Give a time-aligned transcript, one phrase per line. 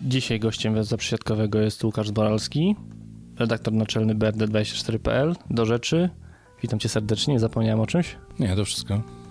[0.00, 2.76] Dzisiaj gościem Węza Przysiadkowego jest Łukasz Zboralski,
[3.38, 5.34] redaktor naczelny BRD24.pl.
[5.50, 6.10] Do rzeczy.
[6.62, 8.16] Witam cię serdecznie, nie zapomniałem o czymś?
[8.38, 9.23] Nie, to wszystko.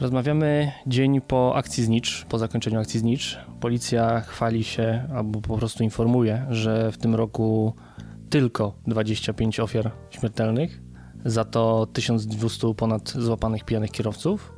[0.00, 3.38] Rozmawiamy dzień po akcji Znicz, po zakończeniu akcji Znicz.
[3.60, 7.74] Policja chwali się, albo po prostu informuje, że w tym roku
[8.30, 10.82] tylko 25 ofiar śmiertelnych,
[11.24, 14.52] za to 1200 ponad złapanych pijanych kierowców.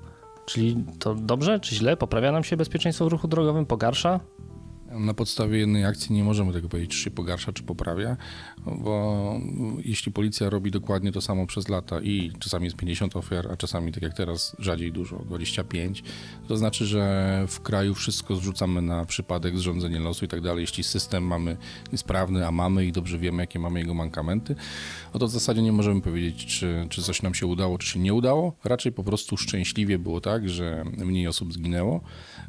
[0.46, 1.96] Czyli to dobrze, czy źle?
[1.96, 3.66] Poprawia nam się bezpieczeństwo w ruchu drogowym?
[3.66, 4.20] Pogarsza?
[4.98, 8.16] Na podstawie jednej akcji nie możemy tego powiedzieć, czy się pogarsza, czy poprawia,
[8.66, 9.40] bo
[9.84, 13.92] jeśli policja robi dokładnie to samo przez lata i czasami jest 50 ofiar, a czasami,
[13.92, 16.02] tak jak teraz, rzadziej dużo, 25,
[16.48, 20.60] to znaczy, że w kraju wszystko zrzucamy na przypadek, zrządzenie losu i tak dalej.
[20.60, 21.56] Jeśli system mamy
[21.96, 24.54] sprawny, a mamy i dobrze wiemy, jakie mamy jego mankamenty,
[25.14, 27.98] no to w zasadzie nie możemy powiedzieć, czy, czy coś nam się udało, czy się
[27.98, 28.56] nie udało.
[28.64, 32.00] Raczej po prostu szczęśliwie było tak, że mniej osób zginęło.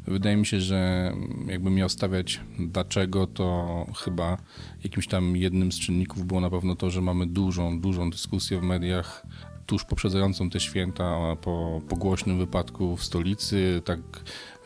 [0.06, 1.12] Wydaje mi się, że
[1.46, 4.36] jakbym miał stawiać dlaczego, to chyba
[4.84, 8.62] jakimś tam jednym z czynników było na pewno to, że mamy dużą, dużą dyskusję w
[8.62, 9.26] mediach
[9.68, 14.00] tuż poprzedzającą te święta po, po głośnym wypadku w stolicy, tak,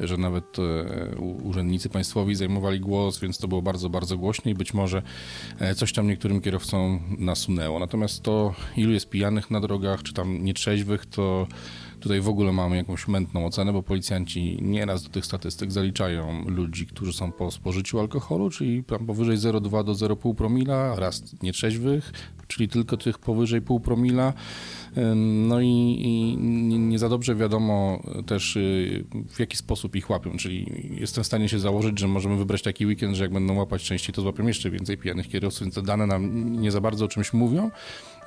[0.00, 4.74] że nawet e, urzędnicy państwowi zajmowali głos, więc to było bardzo, bardzo głośne i być
[4.74, 5.02] może
[5.58, 7.78] e, coś tam niektórym kierowcom nasunęło.
[7.78, 11.46] Natomiast to, ilu jest pijanych na drogach, czy tam nietrzeźwych, to
[12.02, 16.86] Tutaj w ogóle mamy jakąś mętną ocenę, bo policjanci nieraz do tych statystyk zaliczają ludzi,
[16.86, 22.12] którzy są po spożyciu alkoholu, czyli tam powyżej 0,2 do 0,5 promila, raz nietrzeźwych,
[22.46, 24.32] czyli tylko tych powyżej pół promila.
[25.48, 25.66] No i,
[26.00, 26.36] i,
[26.78, 30.66] nie za dobrze wiadomo też y, w jaki sposób ich łapią, czyli
[31.00, 34.14] jestem w stanie się założyć, że możemy wybrać taki weekend, że jak będą łapać częściej,
[34.14, 37.32] to złapią jeszcze więcej pijanych kierowców, więc te dane nam nie za bardzo o czymś
[37.32, 37.70] mówią.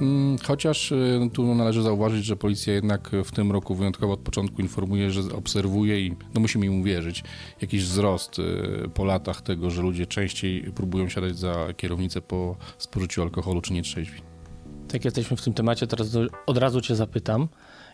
[0.02, 4.62] Mm, chociaż y, tu należy zauważyć, że policja jednak w tym roku wyjątkowo od początku
[4.62, 7.24] informuje, że obserwuje i no musimy im uwierzyć,
[7.62, 8.44] jakiś wzrost y,
[8.94, 14.22] po latach tego, że ludzie częściej próbują siadać za kierownicę po spożyciu alkoholu czy nietrzeźwi.
[14.88, 17.48] Tak jesteśmy w tym temacie, teraz od razu cię zapytam,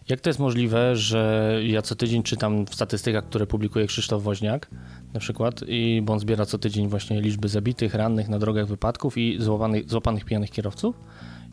[0.09, 4.69] jak to jest możliwe, że ja co tydzień czytam w statystykach, które publikuje Krzysztof Woźniak
[5.13, 9.17] na przykład, i bo on zbiera co tydzień właśnie liczby zabitych, rannych na drogach wypadków
[9.17, 10.95] i złapanych, złapanych pijanych kierowców,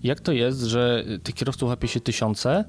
[0.03, 2.65] jak to jest, że tych kierowców łapie się tysiące?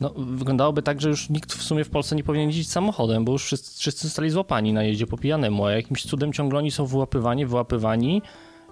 [0.00, 3.32] No, wyglądałoby tak, że już nikt w sumie w Polsce nie powinien jeździć samochodem, bo
[3.32, 6.86] już wszyscy, wszyscy zostali złapani na jeździe po pijanemu, a jakimś cudem ciągle oni są
[6.86, 8.22] wyłapywani, wyłapywani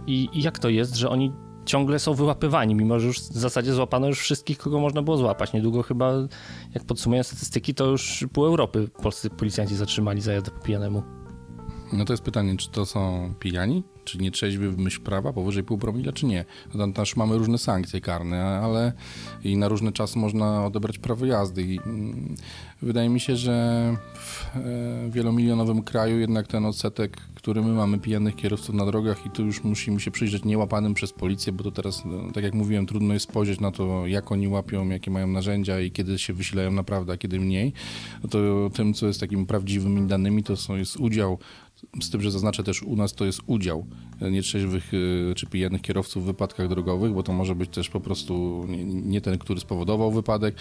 [0.07, 1.33] i, i jak to jest, że oni
[1.65, 5.53] ciągle są wyłapywani, mimo że już w zasadzie złapano już wszystkich, kogo można było złapać.
[5.53, 6.13] Niedługo chyba,
[6.75, 11.22] jak podsumuję statystyki, to już pół Europy polscy policjanci zatrzymali za jazdę po pijanemu.
[11.93, 15.65] No to jest pytanie, czy to są pijani, czy nie trzeźwy w myśl prawa, powyżej
[15.65, 16.45] pół promila, czy nie.
[16.75, 18.93] No tam też mamy różne sankcje karne, ale
[19.45, 21.63] i na różny czas można odebrać prawo jazdy.
[21.63, 22.35] I mm,
[22.83, 28.37] wydaje mi się, że w e, wielomilionowym kraju jednak ten odsetek, który my mamy pijanych
[28.37, 32.05] kierowców na drogach i tu już musimy się przyjrzeć niełapanym przez policję, bo to teraz,
[32.05, 35.81] no, tak jak mówiłem, trudno jest spojrzeć na to, jak oni łapią, jakie mają narzędzia
[35.81, 37.73] i kiedy się wysilają naprawdę, a kiedy mniej.
[38.23, 38.39] No to
[38.75, 41.39] tym, co jest takimi prawdziwymi danymi, to są, jest udział
[42.03, 43.87] z tym, że zaznaczę też u nas to jest udział
[44.31, 48.65] nietrzeźwych y, czy pijanych kierowców w wypadkach drogowych, bo to może być też po prostu
[48.87, 50.55] nie ten, który spowodował wypadek,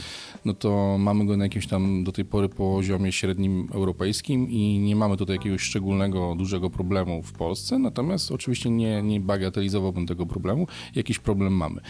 [0.46, 4.96] no to mamy go na jakimś tam do tej pory poziomie średnim europejskim i nie
[4.96, 10.68] mamy tutaj jakiegoś szczególnego, dużego problemu w Polsce, natomiast oczywiście nie, nie bagatelizowałbym tego problemu,
[10.96, 11.82] jakiś problem mamy.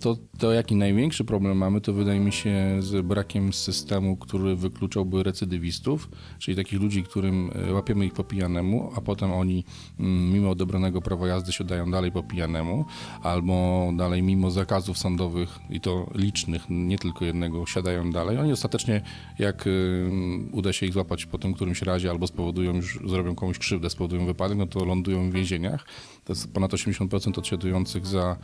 [0.00, 5.22] To, to jaki największy problem mamy, to wydaje mi się z brakiem systemu, który wykluczałby
[5.22, 6.08] recydywistów,
[6.38, 9.64] czyli takich ludzi, którym e, łapiemy ich po pijanemu, a potem oni
[10.00, 12.84] mm, mimo odebranego prawa jazdy siadają dalej po pijanemu,
[13.22, 13.54] albo
[13.96, 18.38] dalej mimo zakazów sądowych i to licznych, nie tylko jednego, siadają dalej.
[18.38, 19.02] Oni ostatecznie,
[19.38, 20.10] jak y,
[20.52, 24.26] uda się ich złapać po tym którymś razie, albo spowodują już, zrobią komuś krzywdę, spowodują
[24.26, 25.86] wypadek, no to lądują w więzieniach.
[26.24, 28.36] To jest ponad 80% odsiadujących za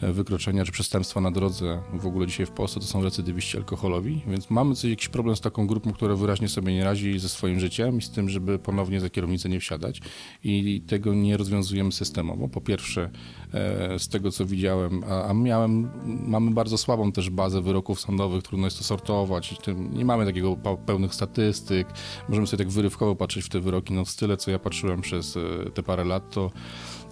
[0.00, 4.22] e, wykroczenia czy przestępstwa na drodze w ogóle dzisiaj w Polsce to są recydywiści alkoholowi,
[4.26, 7.60] więc mamy coś, jakiś problem z taką grupą, która wyraźnie sobie nie radzi ze swoim
[7.60, 10.00] życiem i z tym, żeby ponownie za kierownicę nie wsiadać
[10.44, 12.48] i tego nie rozwiązujemy systemowo.
[12.48, 13.10] Po pierwsze,
[13.54, 15.90] e, z tego co widziałem, a, miałem,
[16.26, 19.54] mamy bardzo słabą też bazę wyroków sądowych, trudno jest to sortować,
[19.92, 21.88] nie mamy takiego pełnych statystyk,
[22.28, 25.36] możemy sobie tak wyrywkowo patrzeć w te wyroki, no w style co ja patrzyłem przez
[25.36, 26.50] e, te parę lat, to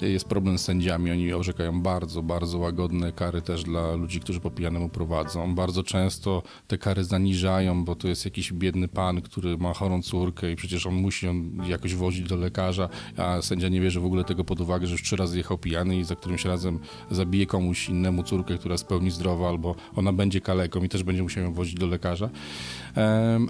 [0.00, 4.50] Jest problem z sędziami, oni orzekają bardzo, bardzo łagodne kary też dla ludzi, którzy po
[4.50, 5.54] pijanemu prowadzą.
[5.54, 10.52] Bardzo często te kary zaniżają, bo to jest jakiś biedny pan, który ma chorą córkę
[10.52, 11.34] i przecież on musi ją
[11.68, 15.02] jakoś wozić do lekarza, a sędzia nie bierze w ogóle tego pod uwagę, że już
[15.02, 16.78] trzy razy jechał pijany i za którymś razem
[17.10, 21.02] zabije komuś innemu córkę, która jest w pełni zdrowa, albo ona będzie kaleką i też
[21.02, 22.30] będzie musiał ją wozić do lekarza.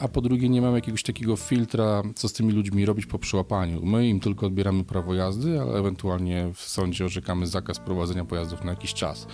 [0.00, 3.86] A po drugie nie mamy jakiegoś takiego filtra, co z tymi ludźmi robić po przyłapaniu.
[3.86, 8.70] My im tylko odbieramy prawo jazdy, ale ewentualnie w sądzie orzekamy zakaz prowadzenia pojazdów na
[8.70, 9.26] jakiś czas.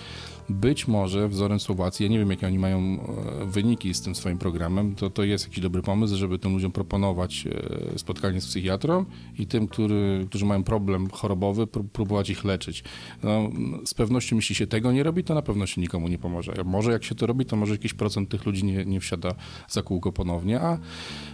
[0.48, 4.38] Być może wzorem Słowacji, ja nie wiem jakie oni mają e, wyniki z tym swoim
[4.38, 7.46] programem, to, to jest jakiś dobry pomysł, żeby tym ludziom proponować
[7.94, 9.04] e, spotkanie z psychiatrą
[9.38, 12.84] i tym, który, którzy mają problem chorobowy, pró- próbować ich leczyć.
[13.22, 13.50] No,
[13.84, 16.52] z pewnością jeśli się tego nie robi, to na pewno się nikomu nie pomoże.
[16.64, 19.34] Może jak się to robi, to może jakiś procent tych ludzi nie, nie wsiada
[19.68, 20.60] za kółko ponownie.
[20.60, 20.78] A,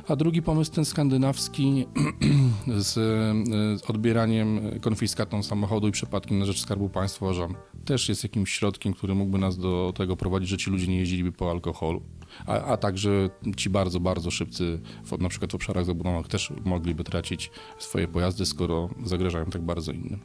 [0.08, 1.86] a drugi pomysł, ten skandynawski
[2.66, 5.57] z, e, z odbieraniem, konfiskatą samochodu
[5.88, 9.92] i przepadkiem na rzecz Skarbu Państwa uważam, też jest jakimś środkiem, który mógłby nas do
[9.96, 12.02] tego prowadzić, że ci ludzie nie jeździliby po alkoholu.
[12.46, 17.04] A, a także ci bardzo, bardzo szybcy, w, na przykład w obszarach zabudowanych, też mogliby
[17.04, 20.20] tracić swoje pojazdy, skoro zagrażają tak bardzo innym.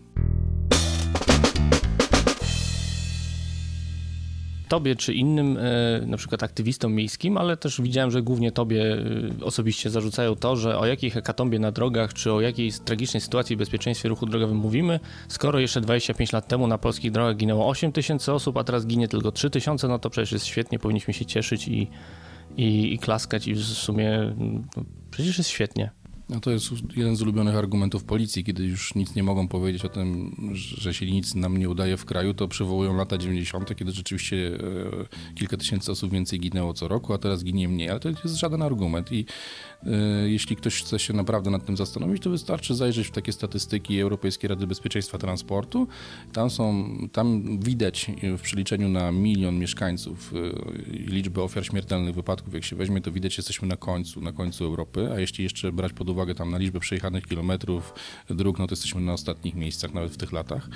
[4.74, 8.98] Tobie czy innym, e, na przykład aktywistom miejskim, ale też widziałem, że głównie Tobie
[9.42, 13.56] e, osobiście zarzucają to, że o jakiej hekatombie na drogach, czy o jakiej tragicznej sytuacji
[13.56, 17.92] w bezpieczeństwie ruchu drogowym mówimy, skoro jeszcze 25 lat temu na polskich drogach ginęło 8
[17.92, 21.26] tysięcy osób, a teraz ginie tylko 3 tysiące, no to przecież jest świetnie, powinniśmy się
[21.26, 21.88] cieszyć i,
[22.58, 26.03] i, i klaskać i w sumie no, przecież jest świetnie.
[26.30, 29.90] No to jest jeden z ulubionych argumentów policji, kiedy już nic nie mogą powiedzieć o
[29.90, 34.38] tym, że jeśli nic nam nie udaje w kraju, to przywołują lata 90., kiedy rzeczywiście
[34.38, 38.36] e, kilka tysięcy osób więcej ginęło co roku, a teraz ginie mniej, ale to jest
[38.36, 39.26] żaden argument i
[39.84, 39.90] e,
[40.30, 44.48] jeśli ktoś chce się naprawdę nad tym zastanowić, to wystarczy zajrzeć w takie statystyki Europejskiej
[44.48, 45.88] Rady Bezpieczeństwa Transportu.
[46.34, 50.38] Tam są, tam widać w przeliczeniu na milion mieszkańców e,
[50.90, 54.66] liczbę ofiar śmiertelnych wypadków, jak się weźmie, to widać, że jesteśmy na końcu, na końcu
[54.66, 57.94] Europy, a jeśli jeszcze brać pod uwagę tam na liczbę przejechanych kilometrów
[58.30, 60.70] dróg, no to jesteśmy na ostatnich miejscach nawet w tych latach.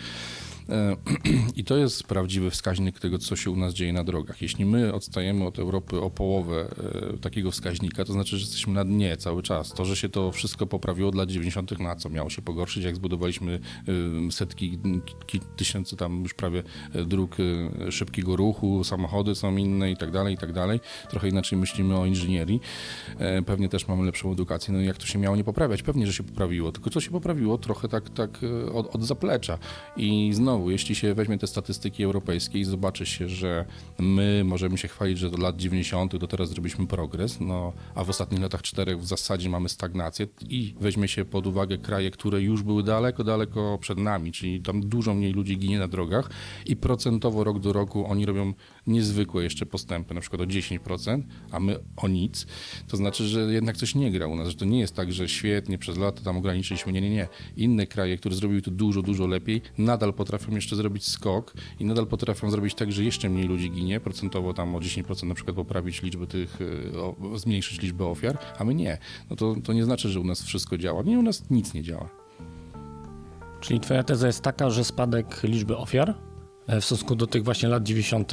[0.69, 0.95] E,
[1.59, 4.41] I to jest prawdziwy wskaźnik tego, co się u nas dzieje na drogach.
[4.41, 6.67] Jeśli my odstajemy od Europy o połowę
[7.13, 9.73] e, takiego wskaźnika, to znaczy, że jesteśmy na dnie cały czas.
[9.73, 12.95] To, że się to wszystko poprawiło od lat 90., na co miało się pogorszyć, jak
[12.95, 13.59] zbudowaliśmy
[14.27, 14.79] e, setki
[15.25, 16.63] ki- tysięcy tam już prawie
[17.05, 17.35] dróg
[17.89, 20.79] szybkiego ruchu, samochody są inne i tak dalej, i tak dalej.
[21.09, 22.61] Trochę inaczej myślimy o inżynierii.
[23.45, 24.73] Pewnie też mamy lepszą edukację.
[24.73, 25.83] No i jak to się miało nie poprawiać?
[25.83, 28.39] Pewnie, że się poprawiło, tylko co się poprawiło trochę tak, tak
[28.73, 29.57] od, od zaplecza.
[29.97, 33.65] I znowu, jeśli się weźmie te statystyki europejskie i zobaczy się, że
[33.99, 36.15] my możemy się chwalić, że do lat 90.
[36.15, 40.75] do teraz zrobiliśmy progres, no, a w ostatnich latach czterech w zasadzie mamy stagnację i
[40.79, 45.13] weźmie się pod uwagę kraje, które już były daleko, daleko przed nami, czyli tam dużo
[45.13, 46.29] mniej ludzi ginie na drogach
[46.65, 48.53] i procentowo rok do roku oni robią
[48.87, 52.47] niezwykłe jeszcze postępy, na przykład o 10%, a my o nic,
[52.87, 55.29] to znaczy, że jednak coś nie gra u nas, że to nie jest tak, że
[55.29, 57.27] świetnie przez lata tam ograniczyliśmy, nie, nie, nie.
[57.57, 62.07] Inne kraje, które zrobiły to dużo, dużo lepiej, nadal potrafią jeszcze zrobić skok i nadal
[62.07, 66.01] potrafią zrobić tak, że jeszcze mniej ludzi ginie, procentowo tam o 10% na przykład poprawić
[66.01, 68.97] liczbę tych, y, o, zmniejszyć liczbę ofiar, a my nie.
[69.29, 71.03] No to, to nie znaczy, że u nas wszystko działa.
[71.03, 72.09] Nie, u nas nic nie działa.
[73.61, 76.15] Czyli twoja teza jest taka, że spadek liczby ofiar
[76.67, 78.31] e, w stosunku do tych właśnie lat 90.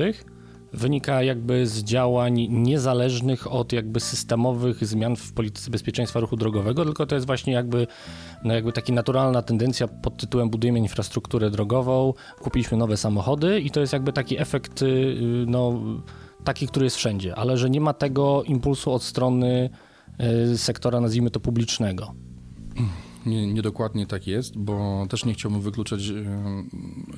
[0.74, 7.06] wynika jakby z działań niezależnych od jakby systemowych zmian w polityce bezpieczeństwa ruchu drogowego, tylko
[7.06, 7.86] to jest właśnie jakby,
[8.44, 13.80] no jakby taka naturalna tendencja pod tytułem budujemy infrastrukturę drogową, kupiliśmy nowe samochody i to
[13.80, 15.16] jest jakby taki efekt, y,
[15.46, 15.80] no
[16.44, 19.70] taki, który jest wszędzie, ale że nie ma tego impulsu od strony
[20.52, 22.14] y, sektora, nazwijmy to publicznego.
[23.26, 26.12] Nie, niedokładnie tak jest, bo też nie chciałbym wykluczać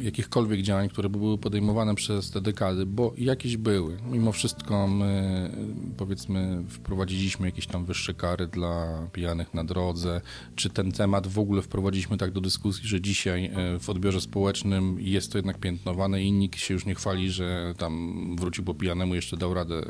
[0.01, 3.97] jakichkolwiek działań, które by były podejmowane przez te dekady, bo jakieś były.
[4.11, 5.51] Mimo wszystko my,
[5.97, 10.21] powiedzmy, wprowadziliśmy jakieś tam wyższe kary dla pijanych na drodze,
[10.57, 14.97] czy ten temat w ogóle wprowadziliśmy tak do dyskusji, że dzisiaj e, w odbiorze społecznym
[15.01, 19.15] jest to jednak piętnowane i nikt się już nie chwali, że tam wrócił po pijanemu,
[19.15, 19.83] jeszcze dał radę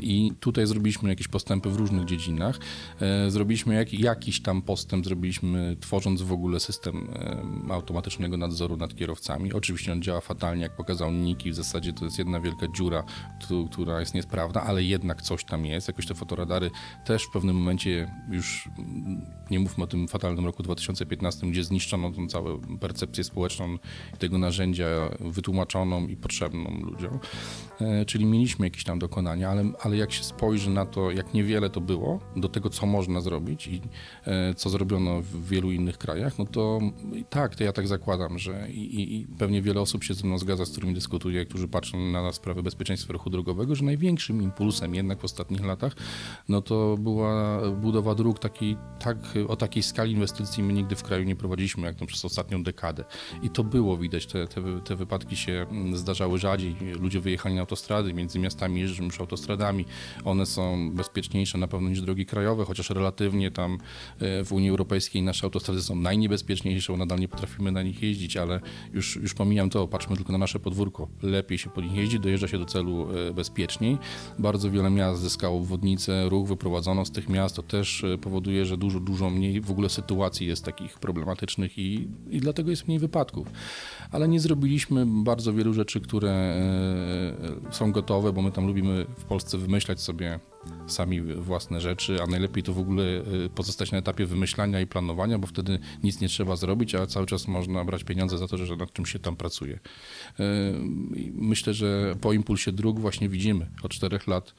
[0.00, 2.58] i tutaj zrobiliśmy jakieś postępy w różnych dziedzinach.
[3.00, 7.08] E, Zrobiliśmy jak, jakiś tam postęp, zrobiliśmy tworząc w ogóle system
[7.70, 9.52] automatycznego nadzoru nad kierowcami.
[9.52, 13.04] Oczywiście on działa fatalnie, jak pokazał Niki, w zasadzie to jest jedna wielka dziura,
[13.72, 15.88] która jest niesprawna, ale jednak coś tam jest.
[15.88, 16.70] Jakoś te fotoradary
[17.04, 22.10] też w pewnym momencie już, mm, nie mówmy o tym fatalnym roku 2015, gdzie zniszczono
[22.10, 23.78] tą całą percepcję społeczną
[24.18, 24.86] tego narzędzia
[25.20, 27.18] wytłumaczoną i potrzebną ludziom.
[27.80, 31.70] E, Czyli mieliśmy jakieś tam dokonania, ale, ale jak się spojrzy na to, jak niewiele
[31.70, 33.80] to było, do tego, co można zrobić i
[34.26, 36.80] e, co zrobiono w wielu innych krajach, no to
[37.30, 40.66] tak, to ja tak zakładam, że i, i, pewnie wiele osób się ze mną zgadza,
[40.66, 45.24] z którymi dyskutuję, którzy patrzą na sprawę bezpieczeństwa ruchu drogowego, że największym impulsem jednak w
[45.24, 45.92] ostatnich latach,
[46.48, 49.16] no to była budowa dróg takiej, tak,
[49.48, 53.04] o takiej skali inwestycji my nigdy w kraju nie prowadziliśmy, jak to przez ostatnią dekadę.
[53.42, 58.14] I to było widać, te, te, te wypadki się zdarzały rzadziej, ludzie wyjechali na autostrady,
[58.14, 59.20] między miastami jeżdżą już
[60.24, 63.78] one są bezpieczniejsze na pewno niż drogi krajowe, chociaż relatywnie tam
[64.20, 68.60] e, w Unii Europejskiej nasze autostrady są najniebezpieczniejsze, nadal nie potrafimy na nich jeździć, ale
[68.92, 71.08] już, już pomijam to, patrzmy tylko na nasze podwórko.
[71.22, 73.98] Lepiej się po nich jeździ, dojeżdża się do celu e, bezpieczniej.
[74.38, 78.76] Bardzo wiele miast zyskało obwodnice, ruch wyprowadzono z tych miast, to też e, powoduje, że
[78.76, 83.48] dużo, dużo mniej w ogóle sytuacji jest takich problematycznych i, i dlatego jest mniej wypadków.
[84.10, 86.56] Ale nie zrobiliśmy bardzo wielu rzeczy, które
[87.70, 90.40] są gotowe, bo my tam lubimy w Polsce wymyślać sobie
[90.86, 95.38] sami własne rzeczy, a najlepiej to w ogóle y, pozostać na etapie wymyślania i planowania,
[95.38, 98.76] bo wtedy nic nie trzeba zrobić, a cały czas można brać pieniądze za to, że
[98.76, 99.74] nad czym się tam pracuje.
[99.74, 99.80] Y,
[101.34, 104.54] myślę, że po impulsie dróg właśnie widzimy od czterech lat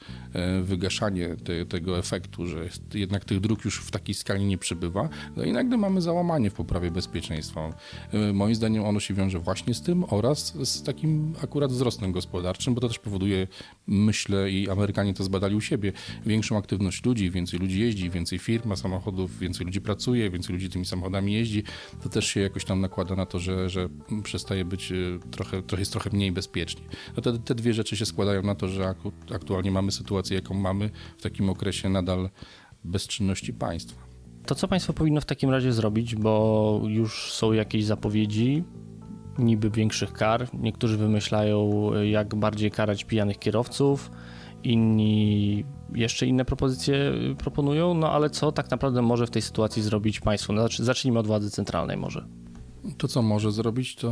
[0.60, 5.08] y, wygaszanie te, tego efektu, że jednak tych dróg już w takiej skali nie przybywa,
[5.36, 7.72] no i nagle mamy załamanie w poprawie bezpieczeństwa.
[8.32, 12.80] Moim zdaniem ono się wiąże właśnie z tym oraz z takim akurat wzrostem gospodarczym, bo
[12.80, 13.46] to też powoduje,
[13.86, 15.92] myślę, i Amerykanie to zbadali u siebie,
[16.26, 20.70] większą aktywność ludzi, więcej ludzi jeździ, więcej firm ma samochodów, więcej ludzi pracuje, więcej ludzi
[20.70, 21.62] tymi samochodami jeździ,
[22.02, 23.88] to też się jakoś tam nakłada na to, że, że
[24.22, 26.82] przestaje być y, trochę, trochę jest trochę mniej bezpiecznie.
[27.16, 28.94] No te, te dwie rzeczy się składają na to, że
[29.34, 32.30] aktualnie mamy sytuację, jaką mamy w takim okresie nadal
[32.84, 34.08] bezczynności państwa.
[34.46, 38.64] To co państwo powinno w takim razie zrobić, bo już są jakieś zapowiedzi,
[39.38, 40.48] niby większych kar.
[40.54, 44.10] Niektórzy wymyślają, jak bardziej karać pijanych kierowców,
[44.62, 45.64] inni
[45.94, 50.52] jeszcze inne propozycje proponują, no ale co tak naprawdę może w tej sytuacji zrobić państwo?
[50.52, 52.26] No, zacznijmy od władzy centralnej może.
[52.96, 54.10] To, co może zrobić, to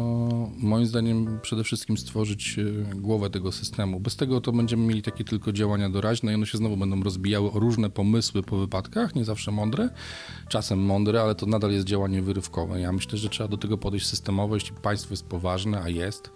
[0.58, 4.00] moim zdaniem przede wszystkim stworzyć e, głowę tego systemu.
[4.00, 7.52] Bez tego to będziemy mieli takie tylko działania doraźne i one się znowu będą rozbijały
[7.52, 9.88] o różne pomysły po wypadkach, nie zawsze mądre,
[10.48, 12.80] czasem mądre, ale to nadal jest działanie wyrywkowe.
[12.80, 14.54] Ja myślę, że trzeba do tego podejść systemowo.
[14.54, 16.30] Jeśli państwo jest poważne, a jest,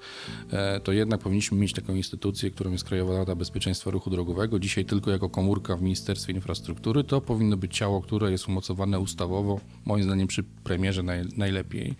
[0.50, 4.58] e, to jednak powinniśmy mieć taką instytucję, którą jest Krajowa Rada Bezpieczeństwa Ruchu Drogowego.
[4.58, 7.04] Dzisiaj tylko jako komórka w Ministerstwie Infrastruktury.
[7.04, 11.96] To powinno być ciało, które jest umocowane ustawowo, moim zdaniem przy premierze naj, najlepiej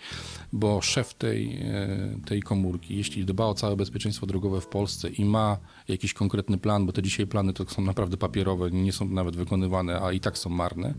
[0.53, 5.25] bo szef tej, e, tej komórki, jeśli dba o całe bezpieczeństwo drogowe w Polsce i
[5.25, 5.57] ma
[5.89, 10.01] jakiś konkretny plan, bo te dzisiaj plany to są naprawdę papierowe, nie są nawet wykonywane,
[10.01, 10.95] a i tak są marne,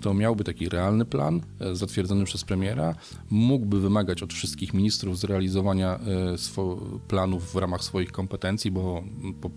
[0.00, 2.94] to miałby taki realny plan e, zatwierdzony przez premiera,
[3.30, 6.36] mógłby wymagać od wszystkich ministrów zrealizowania e,
[7.08, 9.04] planów w ramach swoich kompetencji, bo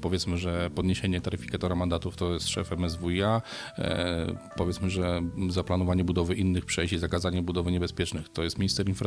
[0.01, 3.41] powiedzmy, że podniesienie taryfikatora mandatów to jest szef MSWiA,
[4.57, 9.04] powiedzmy, że zaplanowanie budowy innych przejść i zakazanie budowy niebezpiecznych to jest minister infrastruktury,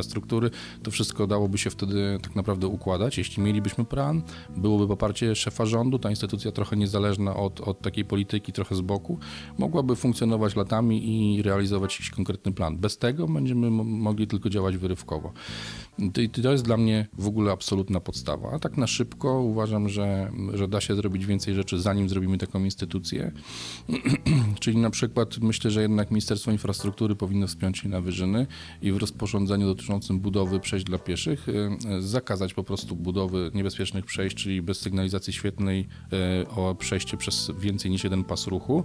[0.82, 3.18] to wszystko dałoby się wtedy tak naprawdę układać.
[3.18, 4.22] Jeśli mielibyśmy plan,
[4.56, 9.18] byłoby poparcie szefa rządu, ta instytucja trochę niezależna od, od takiej polityki, trochę z boku,
[9.58, 12.78] mogłaby funkcjonować latami i realizować jakiś konkretny plan.
[12.78, 15.32] Bez tego będziemy mogli tylko działać wyrywkowo.
[15.98, 18.50] I to jest dla mnie w ogóle absolutna podstawa.
[18.52, 22.64] A tak na szybko uważam, że, że da się zrobić więcej rzeczy, zanim zrobimy taką
[22.64, 23.32] instytucję.
[24.60, 28.46] Czyli na przykład myślę, że jednak Ministerstwo Infrastruktury powinno wspiąć się na wyżyny
[28.82, 34.36] i w rozporządzeniu dotyczącym budowy przejść dla pieszych y, zakazać po prostu budowy niebezpiecznych przejść,
[34.36, 35.88] czyli bez sygnalizacji świetnej
[36.42, 38.84] y, o przejście przez więcej niż jeden pas ruchu.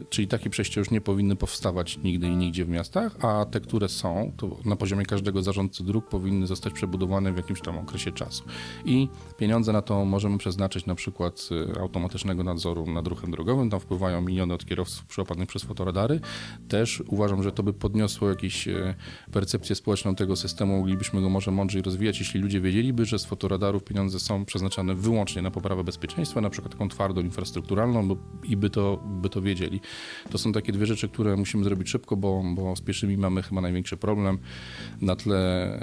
[0.00, 3.60] Y, czyli takie przejścia już nie powinny powstawać nigdy i nigdzie w miastach, a te,
[3.60, 8.12] które są, to na poziomie każdego zarządcy dróg powinny zostać przebudowane w jakimś tam okresie
[8.12, 8.44] czasu.
[8.84, 11.48] I pieniądze na to możemy przeznaczyć na przykład
[11.80, 13.70] automatycznego nadzoru nad ruchem drogowym.
[13.70, 16.20] Tam wpływają miliony od kierowców przyłapanych przez fotoradary.
[16.68, 18.94] Też uważam, że to by podniosło jakąś y,
[19.32, 20.78] percepcję społeczną tego systemu.
[20.78, 25.42] Moglibyśmy go może mądrzej rozwijać, jeśli ludzie wiedzieliby, że z fotoradarów pieniądze są przeznaczane wyłącznie
[25.42, 29.80] na poprawę bezpieczeństwa, na przykład taką twardą infrastrukturalną i by to, by to wiedzieli.
[30.30, 33.60] To są takie dwie rzeczy, które musimy zrobić szybko, bo, bo z pieszymi mamy chyba
[33.60, 34.38] największy problem.
[35.00, 35.80] Na tle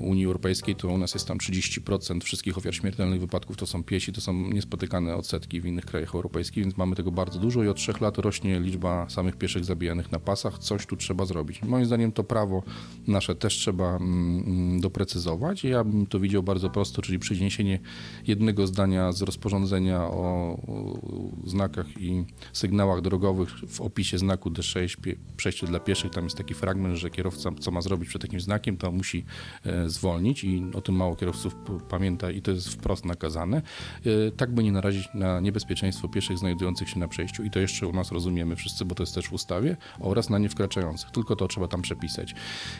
[0.00, 4.12] Unii Europejskiej, to u nas jest tam 30% wszystkich ofiar śmiertelnych wypadków to są piesi,
[4.12, 7.76] to są niespotykane odsetki w innych krajach europejskich, więc mamy tego bardzo dużo i od
[7.76, 10.58] trzech lat rośnie liczba samych pieszych zabijanych na pasach.
[10.58, 11.62] Coś tu trzeba zrobić.
[11.62, 12.62] Moim zdaniem to prawo
[13.06, 15.64] nasze też też trzeba mm, doprecyzować.
[15.64, 17.78] Ja bym to widział bardzo prosto, czyli przeniesienie
[18.26, 20.98] jednego zdania z rozporządzenia o, o
[21.46, 26.10] znakach i sygnałach drogowych w opisie znaku D6 przejście dla pieszych.
[26.10, 29.24] Tam jest taki fragment, że kierowca co ma zrobić przed takim znakiem, to musi
[29.66, 31.56] e, zwolnić i o tym mało kierowców
[31.88, 33.62] pamięta i to jest wprost nakazane.
[34.06, 37.86] E, tak by nie narazić na niebezpieczeństwo pieszych znajdujących się na przejściu i to jeszcze
[37.86, 41.10] u nas rozumiemy wszyscy, bo to jest też w ustawie oraz na niewkraczających.
[41.10, 42.34] Tylko to trzeba tam przepisać.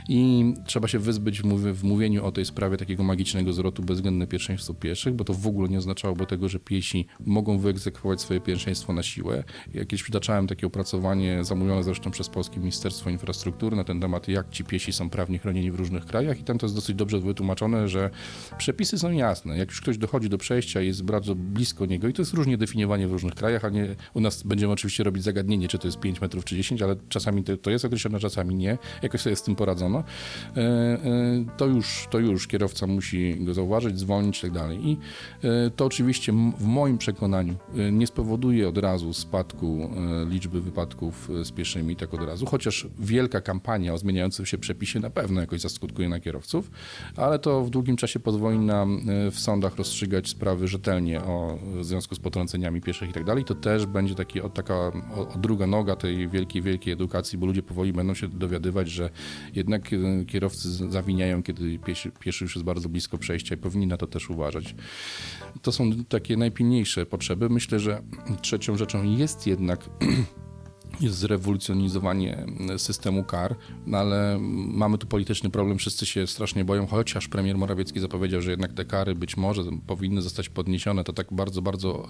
[0.09, 1.43] I trzeba się wyzbyć
[1.73, 5.69] w mówieniu o tej sprawie takiego magicznego zwrotu bezwzględne pierwszeństwo pieszych, bo to w ogóle
[5.69, 9.45] nie oznaczałoby tego, że piesi mogą wyegzekwować swoje pierwszeństwo na siłę.
[9.75, 14.65] Jakieś przytaczałem takie opracowanie zamówione zresztą przez Polskie Ministerstwo Infrastruktury na ten temat, jak ci
[14.65, 18.11] piesi są prawnie chronieni w różnych krajach i tam to jest dosyć dobrze wytłumaczone, że
[18.59, 19.59] przepisy są jasne.
[19.59, 22.59] Jak już ktoś dochodzi do przejścia i jest bardzo blisko niego i to jest różnie
[22.59, 26.01] definiowanie w różnych krajach, a nie u nas będziemy oczywiście robić zagadnienie, czy to jest
[26.01, 28.79] 5 metrów czy 10, ale czasami to, to jest określone, czasami nie.
[29.03, 30.05] Jakoś sobie z tym poradzono.
[30.57, 30.99] E, e,
[31.57, 34.71] to już, to już kierowca musi go zauważyć, zwolnić i tak
[35.45, 37.55] e, to oczywiście w moim przekonaniu
[37.93, 39.91] nie spowoduje od razu spadku
[40.31, 45.11] liczby wypadków z pieszymi, tak od razu, chociaż wielka kampania o zmieniającym się przepisie na
[45.11, 46.71] pewno jakoś zaskutkuje na kierowców,
[47.17, 52.15] ale to w długim czasie pozwoli nam w sądach rozstrzygać sprawy rzetelnie o w związku
[52.15, 53.25] z potrąceniami pieszych i tak.
[53.47, 57.93] To też będzie taki, taka o, druga noga tej wielkiej, wielkiej edukacji, bo ludzie powoli
[57.93, 59.11] będą się dowiadywać, że
[59.55, 59.91] jednak
[60.27, 60.42] kierowcy
[60.89, 64.75] zawiniają, kiedy pieszy, pieszy już jest bardzo blisko przejścia i powinni na to też uważać.
[65.63, 67.49] To są takie najpilniejsze potrzeby.
[67.49, 68.03] Myślę, że
[68.43, 69.91] trzecią rzeczą jest jednak
[71.03, 73.57] jest zrewolucjonizowanie systemu kar,
[73.87, 78.51] no ale mamy tu polityczny problem, wszyscy się strasznie boją, chociaż premier Morawiecki zapowiedział, że
[78.51, 82.09] jednak te kary być może powinny zostać podniesione, to tak bardzo, bardzo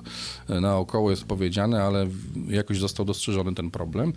[0.48, 2.08] e, naokoło jest powiedziane, ale
[2.48, 4.12] jakoś został dostrzeżony ten problem,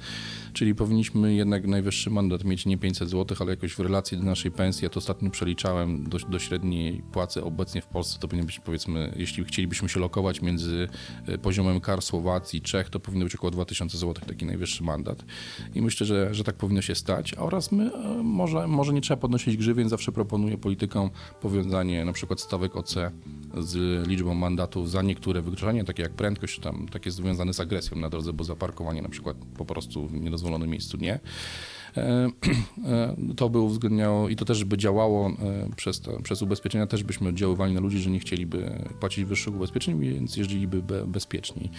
[0.53, 4.51] czyli powinniśmy jednak najwyższy mandat mieć nie 500 zł, ale jakoś w relacji do naszej
[4.51, 8.59] pensji, ja to ostatnio przeliczałem do, do średniej płacy obecnie w Polsce, to powinno być
[8.59, 10.87] powiedzmy, jeśli chcielibyśmy się lokować między
[11.27, 15.25] e, poziomem kar Słowacji, Czech, to powinno być około 2000 zł taki najwyższy najwyższy mandat.
[15.75, 17.33] I myślę, że, że tak powinno się stać.
[17.33, 21.09] Oraz my, e, może, może nie trzeba podnosić grzywien, zawsze proponuję politykom
[21.41, 22.95] powiązanie na przykład stawek OC
[23.57, 28.09] z liczbą mandatów za niektóre wykroczenia, takie jak prędkość, tam takie związane z agresją na
[28.09, 31.19] drodze, bo zaparkowanie na przykład po prostu w niedozwolonym miejscu nie.
[31.97, 32.01] E,
[32.85, 37.03] e, to by uwzględniało i to też by działało e, przez, to, przez ubezpieczenia, też
[37.03, 41.69] byśmy oddziaływali na ludzi, że nie chcieliby płacić wyższych ubezpieczeń, więc jeździliby bezpieczniej.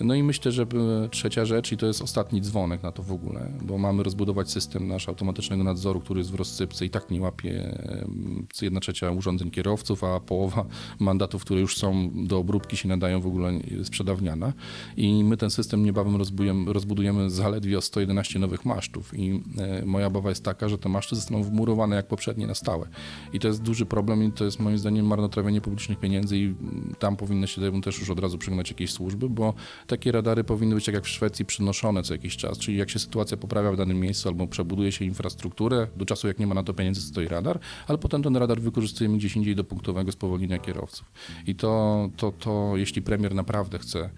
[0.00, 0.66] No i myślę, że
[1.10, 4.88] trzecia rzecz, i to jest ostatni dzwonek na to w ogóle, bo mamy rozbudować system
[4.88, 7.78] nasz automatycznego nadzoru, który jest w rozsypce i tak nie łapie
[8.62, 10.64] jedna trzecia urządzeń kierowców, a połowa
[10.98, 13.52] mandatów, które już są do obróbki się nadają w ogóle
[13.82, 14.52] sprzedawniana.
[14.96, 19.42] I my ten system niebawem rozbudujemy, rozbudujemy zaledwie o 111 nowych masztów i
[19.86, 22.88] moja obawa jest taka, że te maszty zostaną wmurowane jak poprzednie na stałe.
[23.32, 26.54] I to jest duży problem i to jest moim zdaniem marnotrawienie publicznych pieniędzy i
[26.98, 29.54] tam powinny się też już od razu przyglądać jakieś służby, bo
[29.86, 32.98] takie radary powinny być tak jak w Szwecji przynoszone co jakiś czas, czyli jak się
[32.98, 36.62] sytuacja poprawia w danym miejscu albo przebuduje się infrastrukturę, do czasu jak nie ma na
[36.62, 41.12] to pieniędzy stoi radar, ale potem ten radar wykorzystujemy gdzieś indziej do punktowego spowolnienia kierowców.
[41.46, 44.10] I to, to, to jeśli premier naprawdę chce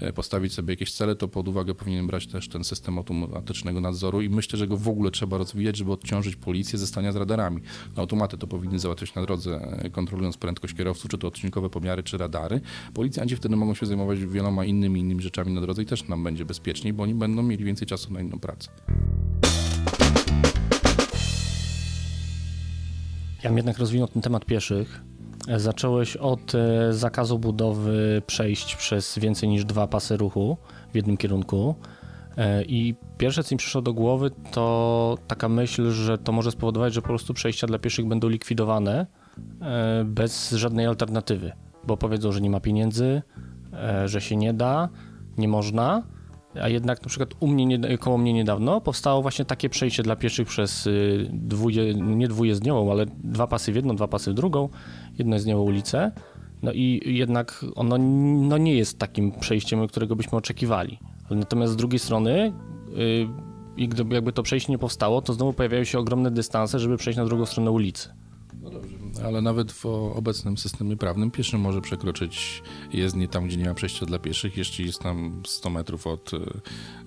[0.00, 4.22] e, postawić sobie jakieś cele, to pod uwagę powinien brać też ten system automatycznego nadzoru
[4.22, 7.62] i myślę, że go w ogóle trzeba rozwijać, żeby odciążyć policję ze stania z radarami.
[7.96, 12.18] Automaty to powinny załatwiać na drodze, e, kontrolując prędkość kierowców, czy to odcinkowe pomiary, czy
[12.18, 12.60] radary.
[12.94, 16.44] Policjanci wtedy mogą się zajmować wieloma innymi, innymi rzeczami na drodze i też nam będzie
[16.44, 18.68] bezpieczniej, bo oni będą mieli więcej czasu na inną pracę.
[23.42, 25.02] Ja bym jednak rozwinął ten temat pieszych.
[25.48, 30.56] E, zacząłeś od e, zakazu budowy przejść przez więcej niż dwa pasy ruchu
[30.92, 31.74] w jednym kierunku.
[32.36, 36.94] E, I pierwsze, co mi przyszło do głowy, to taka myśl, że to może spowodować,
[36.94, 39.06] że po prostu przejścia dla pieszych będą likwidowane
[39.60, 41.52] e, bez żadnej alternatywy,
[41.86, 43.22] bo powiedzą, że nie ma pieniędzy,
[43.72, 44.88] e, że się nie da,
[45.38, 46.02] nie można,
[46.62, 50.48] a jednak na przykład u mnie, koło mnie niedawno powstało właśnie takie przejście dla pieszych
[50.48, 54.68] przez y, dwuje, nie dwujezdniową, ale dwa pasy w jedną, dwa pasy w drugą,
[55.18, 56.12] jedno ulicę.
[56.62, 57.98] No i jednak ono
[58.48, 60.98] no nie jest takim przejściem, którego byśmy oczekiwali.
[61.30, 62.52] Natomiast z drugiej strony,
[62.88, 63.28] yy,
[63.76, 67.16] i gdyby jakby to przejście nie powstało, to znowu pojawiają się ogromne dystanse, żeby przejść
[67.16, 68.08] na drugą stronę ulicy.
[68.62, 68.95] No dobrze.
[69.24, 74.06] Ale nawet w obecnym systemie prawnym pieszy może przekroczyć jezdnię tam, gdzie nie ma przejścia
[74.06, 76.30] dla pieszych, jeśli jest tam 100 metrów od,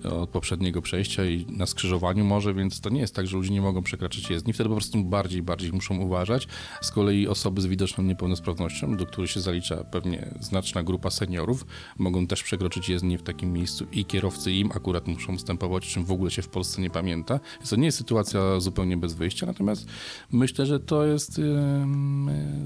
[0.04, 3.60] od poprzedniego przejścia i na skrzyżowaniu może, więc to nie jest tak, że ludzie nie
[3.60, 6.48] mogą przekraczać jezdni, wtedy po prostu bardziej, bardziej muszą uważać.
[6.80, 11.66] Z kolei osoby z widoczną niepełnosprawnością, do których się zalicza pewnie znaczna grupa seniorów,
[11.98, 16.12] mogą też przekroczyć jezdnię w takim miejscu i kierowcy im akurat muszą ustępować, czym w
[16.12, 17.40] ogóle się w Polsce nie pamięta.
[17.58, 19.86] Więc to nie jest sytuacja zupełnie bez wyjścia, natomiast
[20.32, 21.40] myślę, że to jest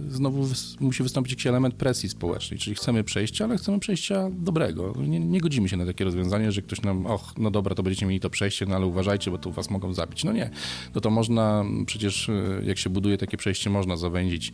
[0.08, 4.94] znowu wys musi wystąpić jakiś element presji społecznej, czyli chcemy przejścia, ale chcemy przejścia dobrego.
[4.98, 8.06] Nie, nie, godzimy się na takie rozwiązanie, że ktoś nam, och, no dobra, to będziecie
[8.06, 10.24] mieli to przejście, no ale uważajcie, bo tu was mogą zabić.
[10.24, 10.50] No nie,
[10.94, 14.52] no to można, przecież y, jak się buduje takie przejście, można zawęzić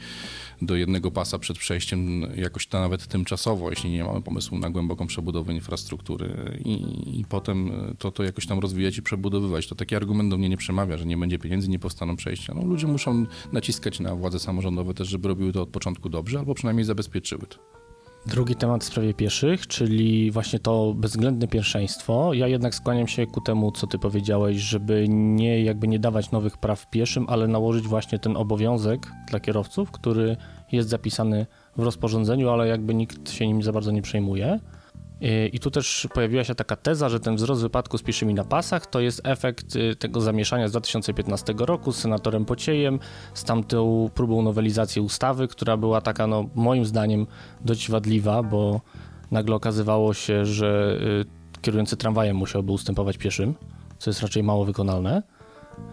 [0.62, 5.06] do jednego pasa przed przejściem jakoś to nawet tymczasowo, jeśli nie mamy pomysłu na głęboką
[5.06, 9.66] przebudowę infrastruktury i, i potem to, to jakoś tam rozwijać i przebudowywać.
[9.66, 12.54] To taki argument do mnie nie przemawia, że nie będzie pieniędzy, nie powstaną przejścia.
[12.56, 16.54] No, ludzie muszą naciskać na władze samorządowe też, żeby robiły to od początku dobrze, albo
[16.54, 17.79] przynajmniej zabezpieczyły to.
[18.26, 22.34] Drugi temat w sprawie pieszych, czyli właśnie to bezwzględne pierwszeństwo.
[22.34, 26.58] Ja jednak skłaniam się ku temu, co ty powiedziałeś, żeby nie jakby nie dawać nowych
[26.58, 30.36] praw pieszym, ale nałożyć właśnie ten obowiązek dla kierowców, który
[30.72, 34.60] jest zapisany w rozporządzeniu, ale jakby nikt się nim za bardzo nie przejmuje.
[35.52, 38.86] I tu też pojawiła się taka teza, że ten wzrost wypadków z pieszymi na pasach
[38.86, 42.98] to jest efekt y, tego zamieszania z 2015 roku z senatorem Pociejem,
[43.34, 47.26] z tamtą próbą nowelizacji ustawy, która była taka, no, moim zdaniem,
[47.60, 48.80] dość wadliwa, bo
[49.30, 50.98] nagle okazywało się, że
[51.56, 53.54] y, kierujący tramwajem musiałby ustępować pieszym,
[53.98, 55.22] co jest raczej mało wykonalne.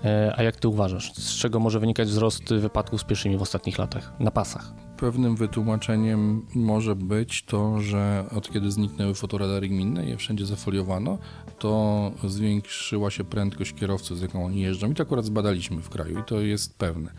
[0.05, 3.77] E, a jak ty uważasz, z czego może wynikać wzrost wypadków z pieszymi w ostatnich
[3.77, 4.86] latach na pasach?
[4.97, 11.17] Pewnym wytłumaczeniem może być to, że od kiedy zniknęły fotoradary gminne, je wszędzie zafoliowano,
[11.59, 14.91] to zwiększyła się prędkość kierowców, z jaką oni jeżdżą.
[14.91, 17.11] I to akurat zbadaliśmy w kraju i to jest pewne.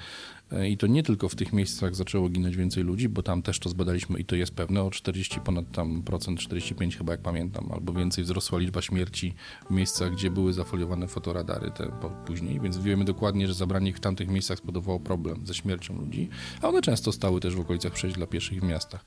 [0.69, 3.69] I to nie tylko w tych miejscach zaczęło ginąć więcej ludzi, bo tam też to
[3.69, 7.93] zbadaliśmy i to jest pewne, o 40 ponad tam procent, 45 chyba jak pamiętam, albo
[7.93, 9.35] więcej wzrosła liczba śmierci
[9.71, 11.91] w miejscach, gdzie były zafoliowane fotoradary te
[12.27, 16.29] później, więc wiemy dokładnie, że zabranie ich w tamtych miejscach spowodowało problem ze śmiercią ludzi,
[16.63, 19.05] a one często stały też w okolicach przejść dla pieszych w miastach.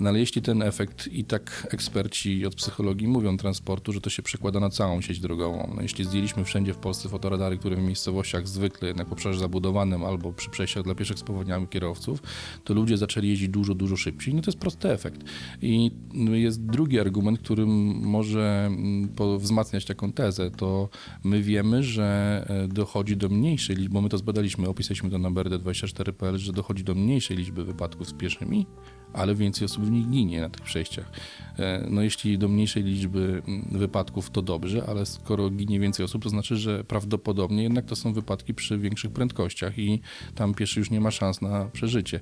[0.00, 4.22] No ale jeśli ten efekt i tak eksperci od psychologii mówią transportu, że to się
[4.22, 5.72] przekłada na całą sieć drogową.
[5.76, 10.04] No jeśli zdjęliśmy wszędzie w Polsce fotoradary, które w miejscowościach zwykle jednak po obszarze zabudowanym
[10.04, 12.22] albo przy przejściach dla pieszych spowolniały kierowców,
[12.64, 14.34] to ludzie zaczęli jeździć dużo, dużo szybciej.
[14.34, 15.24] No to jest prosty efekt.
[15.62, 15.90] I
[16.32, 19.08] jest drugi argument, który może mm,
[19.38, 20.88] wzmacniać taką tezę, to
[21.24, 25.30] my wiemy, że e, dochodzi do mniejszej liczby, bo my to zbadaliśmy, opisaliśmy to na
[25.30, 28.66] BRD24.pl, że dochodzi do mniejszej liczby wypadków z pieszymi,
[29.12, 31.10] ale więcej osób w nich ginie na tych przejściach.
[31.58, 36.22] E, no jeśli do mniejszej liczby mm, wypadków to dobrze, ale skoro ginie więcej osób,
[36.22, 40.00] to znaczy, że prawdopodobnie jednak to są wypadki przy większych prędkościach i
[40.34, 42.20] tam pieszy już nie ma szans na przeżycie.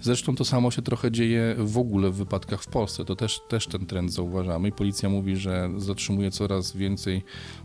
[0.00, 3.04] Zresztą to samo się trochę dzieje w ogóle w wypadkach w Polsce.
[3.04, 7.22] To też, też ten trend zauważamy i policja mówi, że zatrzymuje coraz więcej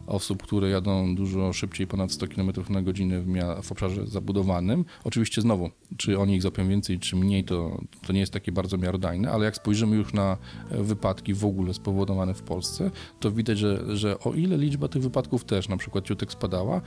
[0.07, 3.27] osób, które jadą dużo szybciej, ponad 100 km na godzinę w,
[3.63, 4.85] w obszarze zabudowanym.
[5.03, 8.62] Oczywiście znowu, czy oni ich zapią więcej, czy mniej, to, to nie jest takie bardzo
[8.77, 10.37] miarodajne, ale jak spojrzymy już na
[10.71, 15.01] e, wypadki w ogóle spowodowane w Polsce, to widać, że, że o ile liczba tych
[15.01, 16.81] wypadków też na przykład ciutek spadała,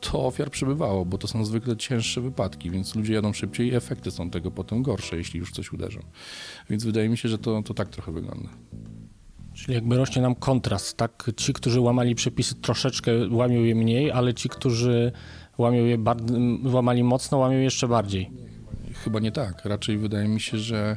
[0.00, 4.10] to ofiar przybywało, bo to są zwykle cięższe wypadki, więc ludzie jadą szybciej i efekty
[4.10, 6.00] są tego potem gorsze, jeśli już coś uderzą.
[6.70, 8.48] Więc wydaje mi się, że to, to tak trochę wygląda.
[9.54, 11.30] Czyli jakby rośnie nam kontrast, tak?
[11.36, 15.12] Ci, którzy łamali przepisy, troszeczkę łamią je mniej, ale ci, którzy
[15.58, 15.98] łamią je
[16.64, 18.30] łamali mocno, łamią jeszcze bardziej.
[19.04, 19.64] Chyba nie tak.
[19.64, 20.96] Raczej wydaje mi się, że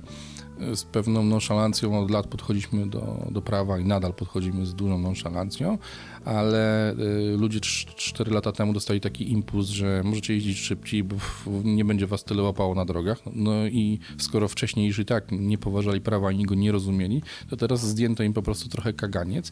[0.74, 5.78] z pewną nonszalancją od lat podchodziliśmy do, do prawa i nadal podchodzimy z dużą nonszalancją,
[6.26, 11.16] ale y, ludzie 4 lata temu dostali taki impuls, że możecie jeździć szybciej, bo
[11.64, 13.20] nie będzie was tyle łapało na drogach.
[13.34, 17.58] No i skoro wcześniej już i tak nie poważali prawa ani go nie rozumieli, to
[17.58, 19.52] teraz zdjęto im po prostu trochę kaganiec.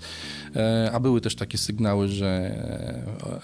[0.55, 2.27] E, a były też takie sygnały, że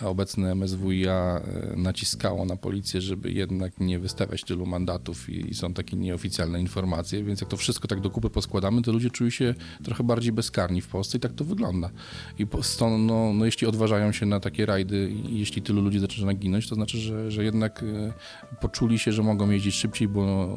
[0.01, 5.73] e, obecne MSWiA e, naciskało na policję, żeby jednak nie wystawiać tylu mandatów i są
[5.73, 9.55] takie nieoficjalne informacje, więc jak to wszystko tak do kupy poskładamy, to ludzie czują się
[9.83, 11.89] trochę bardziej bezkarni w Polsce i tak to wygląda.
[12.39, 16.69] I stąd, no, no, jeśli odważają się na takie rajdy jeśli tylu ludzi zaczyna ginąć,
[16.69, 18.13] to znaczy, że, że jednak e,
[18.61, 20.47] poczuli się, że mogą jeździć szybciej, bo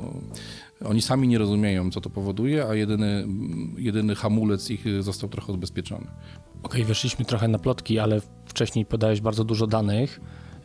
[0.85, 3.26] oni sami nie rozumieją, co to powoduje, a jedyny,
[3.76, 6.07] jedyny hamulec ich został trochę odbezpieczony.
[6.07, 10.20] Okej, okay, weszliśmy trochę na plotki, ale wcześniej podałeś bardzo dużo danych.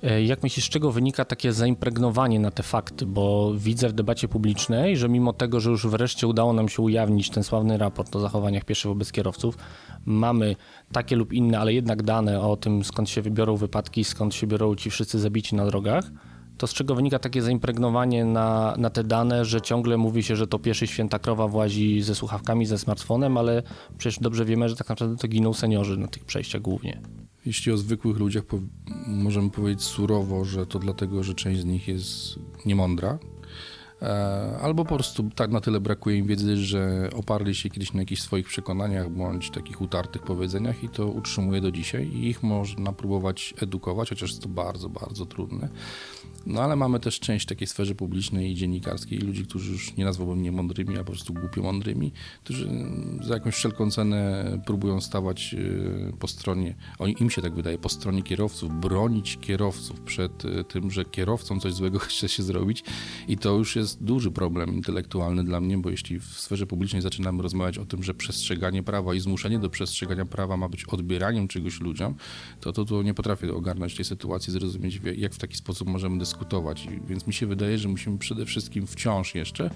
[0.08, 3.06] E, jak myślisz, z czego wynika takie zaimpregnowanie na te fakty?
[3.06, 7.30] Bo widzę w debacie publicznej, że mimo tego, że już wreszcie udało nam się ujawnić
[7.30, 9.58] ten sławny raport o zachowaniach pieszych wobec kierowców,
[10.06, 10.56] mamy
[10.92, 14.76] takie lub inne, ale jednak dane o tym, skąd się wybiorą wypadki, skąd się biorą
[14.76, 16.06] ci wszyscy zabici na drogach,
[16.58, 20.48] to z czego wynika takie zaimpregnowanie na, na te dane, że ciągle mówi się, że
[20.48, 23.64] to pieszy święta krowa włazi ze słuchawkami, ze smartfonem, ale
[23.98, 27.02] przecież dobrze wiemy, że tak naprawdę to giną seniorzy na tych przejściach głównie.
[27.48, 28.44] Jeśli o zwykłych ludziach
[29.08, 33.20] możemy powiedzieć surowo, że to dlatego, że część z nich jest niemądra,
[34.62, 38.22] albo po prostu tak na tyle brakuje im wiedzy, że oparli się kiedyś na jakichś
[38.22, 43.54] swoich przekonaniach bądź takich utartych powiedzeniach i to utrzymuje do dzisiaj i ich można próbować
[43.62, 45.70] edukować, chociaż jest to bardzo, bardzo trudne.
[46.46, 50.42] No ale mamy też część takiej sferze publicznej i dziennikarskiej ludzi, którzy już nie nazwałbym
[50.42, 52.12] nie mądrymi, a po prostu głupio mądrymi,
[52.44, 52.70] którzy
[53.22, 55.56] za jakąś wszelką cenę próbują stawać
[56.10, 56.76] e, po stronie,
[57.20, 61.74] im się tak wydaje, po stronie kierowców, bronić kierowców przed e, tym, że kierowcom coś
[61.74, 62.84] złego chce się zrobić
[63.28, 67.02] i to już jest jest duży problem intelektualny dla mnie, bo jeśli w sferze publicznej
[67.02, 71.48] zaczynamy rozmawiać o tym, że przestrzeganie prawa i zmuszenie do przestrzegania prawa ma być odbieraniem
[71.48, 72.16] czegoś ludziom,
[72.62, 76.88] to to, to nie potrafię ogarnąć tej sytuacji, zrozumieć, jak w taki sposób możemy dyskutować.
[77.08, 79.70] Więc mi się wydaje, że musimy przede wszystkim wciąż jeszcze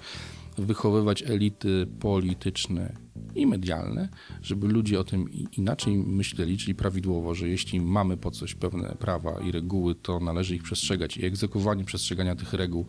[0.58, 2.96] wychowywać elity polityczne
[3.34, 4.08] i medialne,
[4.42, 9.40] żeby ludzie o tym inaczej myśleli, czyli prawidłowo, że jeśli mamy po coś pewne prawa
[9.40, 12.86] i reguły, to należy ich przestrzegać i egzekwowanie przestrzegania tych reguł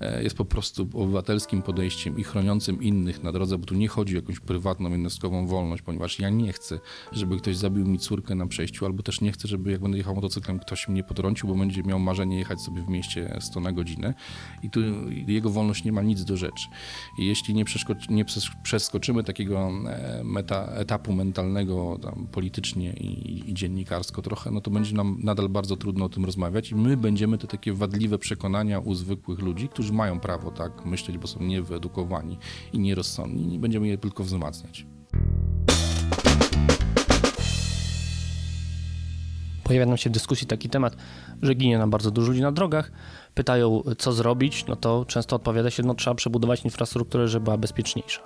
[0.00, 4.14] e, jest po prostu obywatelskim podejściem i chroniącym innych na drodze, bo tu nie chodzi
[4.14, 6.80] o jakąś prywatną, jednostkową wolność, ponieważ ja nie chcę,
[7.12, 10.14] żeby ktoś zabił mi córkę na przejściu, albo też nie chcę, żeby jak będę jechał
[10.14, 14.14] motocyklem, ktoś mnie potrącił, bo będzie miał marzenie jechać sobie w mieście 100 na godzinę
[14.62, 14.80] i tu
[15.26, 16.68] jego wolność nie ma nic do rzeczy.
[17.18, 17.64] I jeśli nie,
[18.10, 18.24] nie
[18.62, 19.63] przeskoczymy takiego
[20.24, 21.98] meta, etapu mentalnego
[22.32, 26.70] politycznie i, i, dziennikarsko trochę, no to będzie nam nadal bardzo trudno o tym rozmawiać
[26.70, 31.18] i my będziemy te takie wadliwe przekonania u zwykłych ludzi, którzy mają prawo tak myśleć,
[31.18, 32.38] bo są niewyedukowani
[32.72, 34.86] i nierozsądni i będziemy je tylko wzmacniać.
[39.64, 40.96] Pojawia nam się w dyskusji taki temat,
[41.42, 42.92] że ginie nam bardzo dużo ludzi na drogach,
[43.34, 48.20] pytają, co zrobić, no to często odpowiada się, no trzeba przebudować infrastrukturę, żeby była bezpieczniejsza.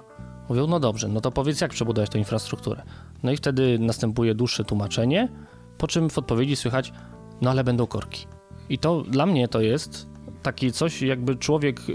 [0.49, 2.83] Mówią, no dobrze, no to powiedz, jak przebudować tę infrastrukturę.
[3.23, 5.29] No i wtedy następuje dłuższe tłumaczenie,
[5.79, 6.93] po czym w odpowiedzi słychać,
[7.41, 8.27] no ale będą korki.
[8.69, 10.09] I to dla mnie to jest
[10.43, 11.93] taki coś, jakby człowiek y,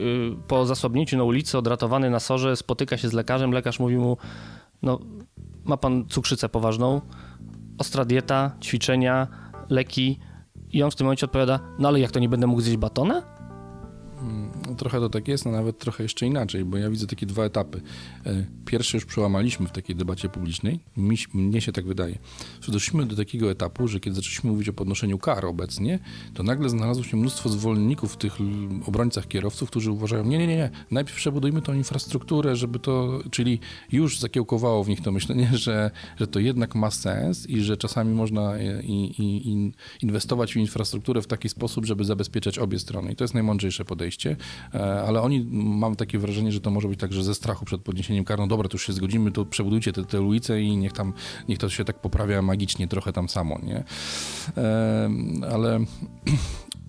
[0.48, 4.18] po zasłabnięciu na ulicy, odratowany na sorze, spotyka się z lekarzem, lekarz mówi mu,
[4.82, 5.00] no
[5.66, 7.02] ma pan cukrzycę poważną,
[7.78, 9.28] ostra dieta, ćwiczenia,
[9.70, 10.20] leki,
[10.72, 13.33] i on w tym momencie odpowiada, no ale jak to nie będę mógł zjeść batona?
[14.74, 17.46] No, trochę to tak jest, no nawet trochę jeszcze inaczej, bo ja widzę takie dwa
[17.46, 17.82] etapy.
[18.26, 22.18] E, pierwszy już przełamaliśmy w takiej debacie publicznej, Mi, mnie się tak wydaje.
[22.62, 26.00] Że doszliśmy do takiego etapu, że kiedy zaczęliśmy mówić o podnoszeniu kar obecnie,
[26.34, 28.38] to nagle znalazło się mnóstwo zwolenników w tych
[28.86, 33.60] obrońcach kierowców, którzy uważają, nie, nie, nie, nie, najpierw przebudujmy tą infrastrukturę, żeby to, czyli
[33.92, 38.14] już zakiełkowało w nich to myślenie, że, że to jednak ma sens i że czasami
[38.14, 43.12] można e, i, i, inwestować w infrastrukturę w taki sposób, żeby zabezpieczać obie strony.
[43.12, 44.36] I to jest najmądrzejsze podejście.
[44.74, 47.82] E, ale oni, mam takie wrażenie, że to może być tak, że ze strachu przed
[47.82, 50.94] podniesieniem kar, no dobra, to już się zgodzimy, to przebudujcie te, te ulice i niech
[50.94, 51.14] tam,
[51.50, 53.84] niech to się tak poprawia magicznie trochę tam samo, nie?
[54.58, 55.10] E,
[55.52, 55.80] ale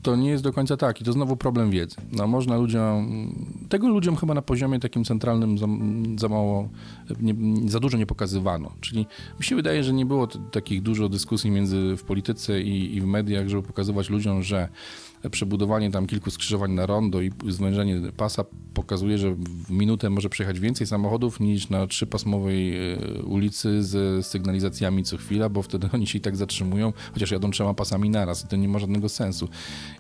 [0.04, 1.96] to nie jest do końca tak i to znowu problem wiedzy.
[2.12, 3.32] No można ludziom,
[3.68, 5.66] tego ludziom chyba na poziomie takim centralnym za,
[6.16, 6.68] za mało,
[7.20, 7.34] nie,
[7.70, 8.72] za dużo nie pokazywano.
[8.80, 9.06] Czyli
[9.38, 13.06] mi się wydaje, że nie było takich dużo dyskusji między w polityce i, i w
[13.06, 14.68] mediach, żeby pokazywać ludziom, że
[15.30, 20.60] przebudowanie tam kilku skrzyżowań na rondo i zwężenie pasa pokazuje, że w minutę może przejechać
[20.60, 26.18] więcej samochodów niż na trzypasmowej e, ulicy z sygnalizacjami co chwila, bo wtedy oni się
[26.18, 29.48] i tak zatrzymują, chociaż jadą trzema pasami naraz i to nie ma żadnego sensu.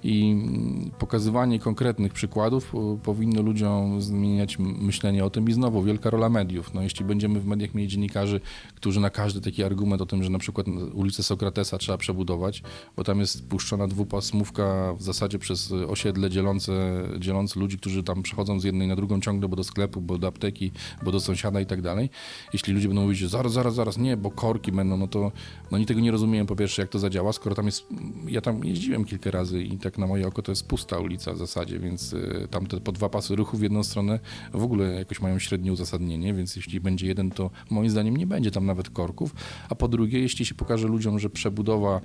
[0.04, 6.28] I mm, pokazywanie konkretnych przykładów powinno ludziom zmieniać myślenie o tym i znowu wielka rola
[6.28, 6.74] mediów.
[6.74, 8.40] No, jeśli będziemy w mediach mieli dziennikarzy,
[8.74, 12.62] którzy na każdy taki argument o tym, że na przykład ulicę Sokratesa trzeba przebudować,
[12.96, 16.72] bo tam jest puszczona dwupasmówka w zasadzie przez osiedle dzielące,
[17.18, 20.26] dzielące ludzi, którzy tam przechodzą z jednej na drugą ciągle, bo do sklepu, bo do
[20.26, 20.72] apteki,
[21.02, 22.10] bo do sąsiada i tak dalej.
[22.52, 25.32] Jeśli ludzie będą mówić, że zaraz, zaraz, zaraz, nie, bo korki będą, no to
[25.70, 27.86] no oni tego nie rozumieją po pierwsze, jak to zadziała, skoro tam jest,
[28.28, 31.38] ja tam jeździłem kilka razy i tak na moje oko to jest pusta ulica w
[31.38, 34.20] zasadzie, więc y, tam te po dwa pasy ruchu w jedną stronę
[34.52, 38.50] w ogóle jakoś mają średnie uzasadnienie, więc jeśli będzie jeden, to moim zdaniem nie będzie
[38.50, 39.34] tam nawet korków,
[39.68, 42.00] a po drugie, jeśli się pokaże ludziom, że przebudowa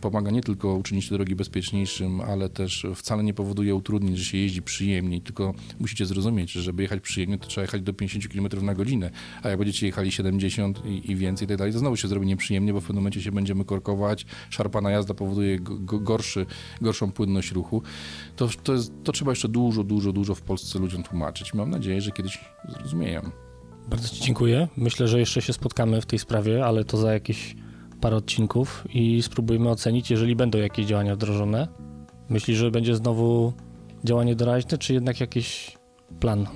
[0.00, 4.38] pomaga nie tylko uczynić te drogi bezpieczniejszym, ale też wcale nie powoduje utrudnień, że się
[4.38, 8.66] jeździ przyjemniej, tylko musicie zrozumieć, że żeby jechać przyjemnie, to trzeba jechać do 50 km
[8.66, 9.10] na godzinę,
[9.42, 12.26] a jak będziecie jechali 70 i, i więcej i tak dalej, to znowu się zrobi
[12.26, 16.46] nieprzyjemnie, bo w pewnym momencie się będziemy korkować, szarpana jazda powoduje gorszy,
[16.80, 17.82] gorszą płynność ruchu.
[18.36, 21.54] To, to, jest, to trzeba jeszcze dużo, dużo, dużo w Polsce ludziom tłumaczyć.
[21.54, 23.30] Mam nadzieję, że kiedyś zrozumieją.
[23.88, 24.68] Bardzo Ci dziękuję.
[24.76, 27.56] Myślę, że jeszcze się spotkamy w tej sprawie, ale to za jakieś
[28.00, 31.68] parę odcinków i spróbujmy ocenić, jeżeli będą jakieś działania wdrożone.
[32.30, 33.52] Myślisz, że będzie znowu
[34.04, 35.76] działanie doraźne, czy jednak jakiś
[36.20, 36.46] plan?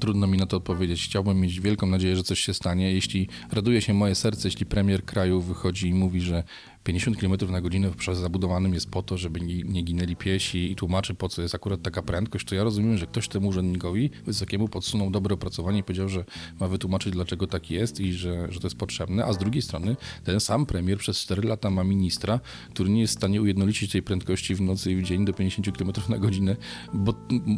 [0.00, 1.04] Trudno mi na to odpowiedzieć.
[1.04, 2.92] Chciałbym mieć wielką nadzieję, że coś się stanie.
[2.92, 6.44] Jeśli raduje się moje serce, jeśli premier kraju wychodzi i mówi, że
[6.86, 10.76] 50 km na godzinę w obszarze zabudowanym jest po to, żeby nie, ginęli piesi i
[10.76, 14.68] tłumaczy, po co jest akurat taka prędkość, to ja rozumiem, że ktoś temu urzędnikowi wysokiemu
[14.68, 16.24] podsunął dobre opracowanie i powiedział, że
[16.60, 19.96] ma wytłumaczyć, dlaczego tak jest i że, że to jest potrzebne, a z drugiej strony
[20.24, 24.02] ten sam premier przez 4 lata ma ministra, który nie jest w stanie ujednolicić tej
[24.02, 26.56] prędkości w nocy i w dzień do 50 km na godzinę,
[26.94, 27.14] bo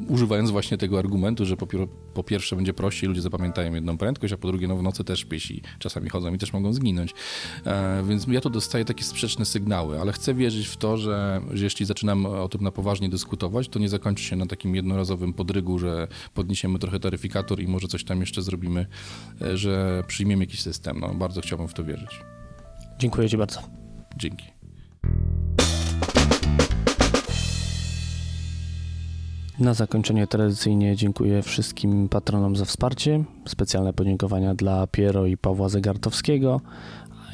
[0.08, 1.66] używając właśnie tego argumentu, że po,
[2.14, 5.24] po pierwsze będzie prościej, ludzie zapamiętają jedną prędkość, a po drugie no w nocy też
[5.24, 7.14] piesi czasami chodzą i też mogą zginąć.
[7.66, 11.64] E, więc ja tu dostaję takie sprzeczne sygnały, ale chcę wierzyć w to, że, że
[11.64, 15.78] jeśli zaczynam o tym na poważnie dyskutować, to nie zakończy się na takim jednorazowym podrygu,
[15.78, 18.86] że podniesiemy trochę taryfikator i może coś tam jeszcze zrobimy,
[19.42, 21.00] e, że przyjmiemy jakiś system.
[21.00, 22.20] No, bardzo chciałbym w to wierzyć.
[22.98, 23.60] Dziękuję Ci bardzo.
[24.16, 24.44] Dzięki.
[29.58, 33.24] Na zakończenie tradycyjnie dziękuję wszystkim patronom za wsparcie.
[33.48, 36.60] Specjalne podziękowania dla Piero i Pawła Zegartowskiego,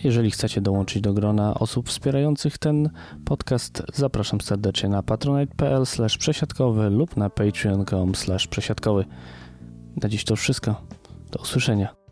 [0.05, 2.91] jeżeli chcecie dołączyć do grona osób wspierających ten
[3.25, 5.85] podcast, zapraszam serdecznie na patronite.pl
[6.19, 8.13] przesiadkowy lub na patreon.com
[8.51, 9.05] przesiadkowy.
[10.03, 10.87] Na dziś to wszystko.
[11.33, 12.04] Do usłyszenia.